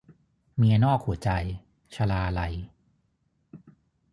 [0.57, 1.29] เมียนอกหัวใจ-
[1.95, 2.55] ชลาลัย